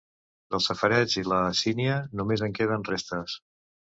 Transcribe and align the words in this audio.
Del 0.53 0.61
safareig 0.67 1.17
i 1.21 1.23
la 1.33 1.41
sínia 1.59 1.99
només 2.21 2.45
en 2.47 2.57
queden 2.61 2.89
restes. 2.91 3.39